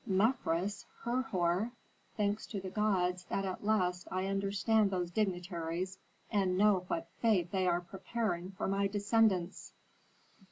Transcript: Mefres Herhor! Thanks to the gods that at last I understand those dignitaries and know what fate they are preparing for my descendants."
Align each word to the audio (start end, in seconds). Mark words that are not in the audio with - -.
Mefres 0.07 0.87
Herhor! 1.05 1.73
Thanks 2.17 2.47
to 2.47 2.59
the 2.59 2.71
gods 2.71 3.25
that 3.25 3.45
at 3.45 3.63
last 3.63 4.07
I 4.09 4.25
understand 4.25 4.89
those 4.89 5.11
dignitaries 5.11 5.99
and 6.31 6.57
know 6.57 6.85
what 6.87 7.11
fate 7.21 7.51
they 7.51 7.67
are 7.67 7.81
preparing 7.81 8.49
for 8.49 8.67
my 8.67 8.87
descendants." 8.87 9.73